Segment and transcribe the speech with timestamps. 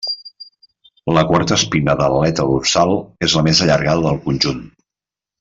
[1.17, 2.95] La quarta espina de l'aleta dorsal
[3.29, 4.65] és la més allargada del conjunt.